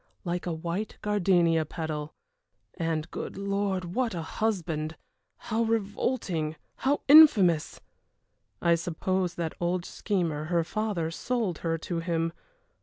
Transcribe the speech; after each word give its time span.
like 0.23 0.47
a 0.47 0.51
white 0.51 0.97
gardenia 1.03 1.63
petal 1.63 2.15
and, 2.73 3.11
good 3.11 3.37
Lord, 3.37 3.85
what 3.93 4.15
a 4.15 4.23
husband! 4.23 4.95
How 5.37 5.61
revolting, 5.61 6.55
how 6.77 7.01
infamous! 7.07 7.79
I 8.63 8.73
suppose 8.73 9.35
that 9.35 9.53
old 9.59 9.85
schemer, 9.85 10.45
her 10.45 10.63
father, 10.63 11.11
sold 11.11 11.59
her 11.59 11.77
to 11.77 11.99
him. 11.99 12.33